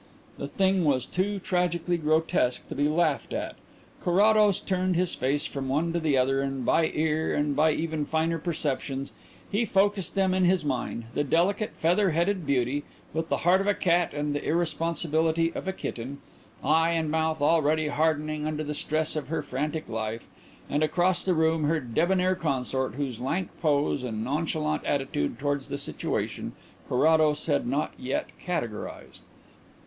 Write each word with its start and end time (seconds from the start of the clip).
The 0.39 0.47
thing 0.47 0.83
was 0.83 1.05
too 1.05 1.37
tragically 1.37 1.95
grotesque 1.95 2.67
to 2.69 2.73
be 2.73 2.87
laughed 2.87 3.33
at. 3.33 3.55
Carrados 4.03 4.59
turned 4.59 4.95
his 4.95 5.13
face 5.13 5.45
from 5.45 5.69
one 5.69 5.93
to 5.93 5.99
the 5.99 6.17
other 6.17 6.41
and 6.41 6.65
by 6.65 6.87
ear, 6.95 7.35
and 7.35 7.55
by 7.55 7.73
even 7.73 8.05
finer 8.05 8.39
perceptions, 8.39 9.11
he 9.51 9.63
focussed 9.63 10.15
them 10.15 10.33
in 10.33 10.43
his 10.45 10.65
mind 10.65 11.03
the 11.13 11.23
delicate, 11.23 11.73
feather 11.75 12.09
headed 12.09 12.47
beauty, 12.47 12.83
with 13.13 13.29
the 13.29 13.45
heart 13.45 13.61
of 13.61 13.67
a 13.67 13.75
cat 13.75 14.11
and 14.11 14.33
the 14.33 14.43
irresponsibility 14.43 15.53
of 15.53 15.67
a 15.67 15.71
kitten, 15.71 16.17
eye 16.63 16.93
and 16.93 17.11
mouth 17.11 17.39
already 17.39 17.89
hardening 17.89 18.47
under 18.47 18.63
the 18.63 18.73
stress 18.73 19.15
of 19.15 19.27
her 19.27 19.43
frantic 19.43 19.87
life, 19.87 20.27
and, 20.67 20.81
across 20.81 21.23
the 21.23 21.35
room, 21.35 21.65
her 21.65 21.79
debonair 21.79 22.33
consort, 22.33 22.95
whose 22.95 23.21
lank 23.21 23.49
pose 23.61 24.01
and 24.01 24.23
nonchalant 24.23 24.83
attitude 24.83 25.37
towards 25.37 25.69
the 25.69 25.77
situation 25.77 26.53
Carrados 26.89 27.45
had 27.45 27.67
not 27.67 27.93
yet 27.99 28.29
categorized. 28.43 29.19